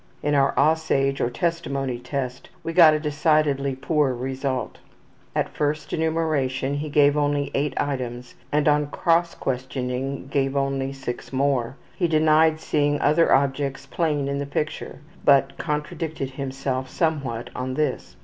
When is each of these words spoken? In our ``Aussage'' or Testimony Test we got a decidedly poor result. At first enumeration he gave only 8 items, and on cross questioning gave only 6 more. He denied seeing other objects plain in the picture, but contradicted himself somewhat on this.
In 0.23 0.33
our 0.33 0.53
``Aussage'' 0.55 1.19
or 1.19 1.29
Testimony 1.29 1.99
Test 1.99 2.49
we 2.63 2.73
got 2.73 2.95
a 2.95 2.99
decidedly 2.99 3.75
poor 3.75 4.15
result. 4.15 4.79
At 5.35 5.55
first 5.55 5.93
enumeration 5.93 6.73
he 6.73 6.89
gave 6.89 7.15
only 7.15 7.51
8 7.53 7.75
items, 7.77 8.33
and 8.51 8.67
on 8.67 8.87
cross 8.87 9.35
questioning 9.35 10.27
gave 10.31 10.55
only 10.57 10.91
6 10.91 11.31
more. 11.33 11.75
He 11.95 12.07
denied 12.07 12.59
seeing 12.59 12.99
other 12.99 13.31
objects 13.31 13.85
plain 13.85 14.27
in 14.27 14.39
the 14.39 14.47
picture, 14.47 15.01
but 15.23 15.55
contradicted 15.59 16.31
himself 16.31 16.89
somewhat 16.89 17.51
on 17.55 17.75
this. 17.75 18.15